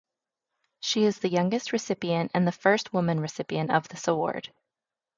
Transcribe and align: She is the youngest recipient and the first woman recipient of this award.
She 0.79 1.03
is 1.03 1.19
the 1.19 1.29
youngest 1.29 1.71
recipient 1.73 2.31
and 2.33 2.47
the 2.47 2.51
first 2.51 2.91
woman 2.91 3.19
recipient 3.19 3.69
of 3.69 3.87
this 3.89 4.07
award. 4.07 4.51